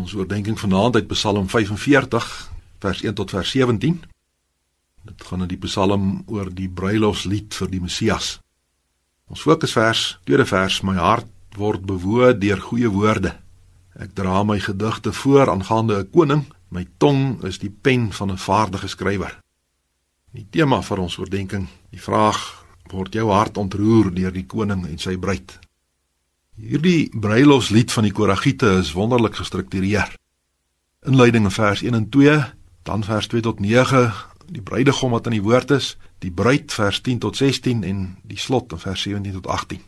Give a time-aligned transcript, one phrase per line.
[0.00, 2.26] Ons oordeenking vanaand uit Psalm 45
[2.80, 3.98] vers 1 tot vers 17.
[5.04, 8.38] Dit gaan in die Psalm oor die bruilofslied vir die Messias.
[9.28, 11.28] Ons fokusvers, tweede vers, my hart
[11.60, 13.34] word bewoe deur goeie woorde.
[14.00, 18.38] Ek dra my gedigte voor aangaande 'n koning, my tong is die pen van 'n
[18.38, 19.38] vaardige skrywer.
[20.32, 24.98] Die tema vir ons oordeenking, die vraag word jou hart ontroer deur die koning en
[24.98, 25.58] sy bruid.
[26.60, 30.12] Hierdie bruilofslied van die Koragiete is wonderlik gestruktureer.
[31.06, 32.34] Inleiding in vers 1 en 2,
[32.82, 34.12] dan vers 2 tot 9,
[34.46, 38.38] die bruidegom wat aan die woord is, die bruid vers 10 tot 16 en die
[38.38, 39.80] slot in vers 17 tot 18.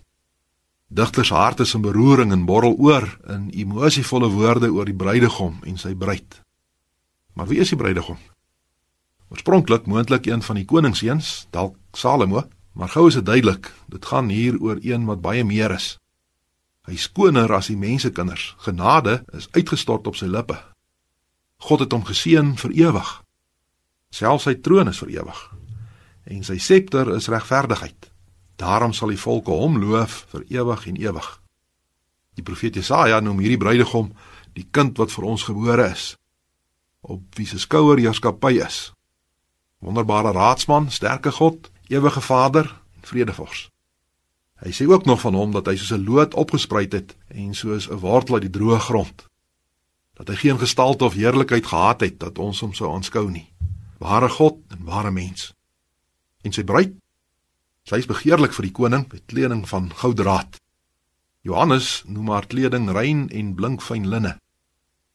[0.89, 5.79] Digters harte is in beroering en borrel oor in emosievolle woorde oor die bruidegom en
[5.79, 6.41] sy bruid.
[7.37, 8.19] Maar wie is die bruidegom?
[9.33, 14.29] Oorspronklik moontlik een van die koningsseuns, dalk Salomo, maar gou is dit duidelik, dit gaan
[14.29, 15.97] hier oor een wat baie meer is.
[16.89, 18.55] Hy skoner as die mensekinders.
[18.65, 20.59] Genade is uitgestort op sy lippe.
[21.63, 23.11] God het hom geseën vir ewig.
[24.11, 25.43] Selfs sy troon is vir ewig.
[26.27, 28.11] En sy septer is regverdigheid.
[28.59, 31.29] Daarom sal die volke hom loof vir ewig en ewig.
[32.35, 34.13] Die profeet Jesaja noem hierdie bruidegom
[34.57, 36.13] die kind wat vir ons gebore is.
[37.03, 38.93] Op wie se skouer heerskappy is.
[39.83, 42.69] Wonderbare raadsman, sterke God, ewige Vader
[43.03, 43.69] vredevors.
[44.63, 47.91] Hy sê ook nog van hom dat hy soos 'n loot opgespruit het en soos
[47.91, 49.27] 'n wortel uit die droë grond.
[50.15, 53.53] Dat hy geen gestalte of heerlikheid gehad het dat ons hom sou aanskou nie.
[53.99, 55.53] Ware God en ware mens.
[56.43, 56.93] En sy bruid,
[57.83, 60.61] sy is begeerlik vir die koning met kleding van gouddraad.
[61.41, 64.39] Johannes noem haar kleding rein en blink fyn linne.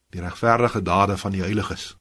[0.09, 1.95] Die regverdige dade van die heiliges.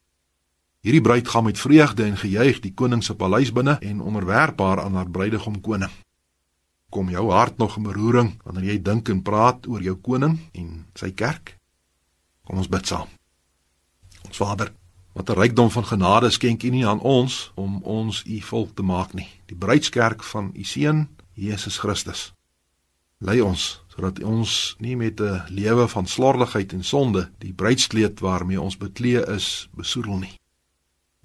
[0.81, 4.81] Hierdie bruid gaan met vreugde en gejuig die koning se paleis binne en onderwerp haar
[4.81, 5.91] aan haar bruidegom koning
[6.91, 10.87] kom jou hart nog in beroering wanneer jy dink en praat oor jou koning en
[10.95, 11.57] sy kerk?
[12.47, 13.09] Kom ons bid saam.
[14.27, 14.73] Ons Vader,
[15.15, 18.83] wat 'n rykdom van genade skenk U nie aan ons om ons U volk te
[18.83, 19.29] maak nie.
[19.47, 22.33] Die bruidskerk van U seun Jesus Christus.
[23.19, 28.61] Lei ons sodat ons nie met 'n lewe van slordigheid en sonde die bruidskleed waarmee
[28.61, 30.39] ons beklee is besoedel nie.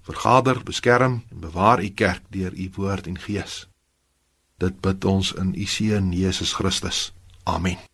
[0.00, 3.68] Vergader, beskerm en bewaar U kerk deur U woord en gees.
[4.62, 7.08] Dit bid ons in U seun Jesus Christus.
[7.50, 7.91] Amen.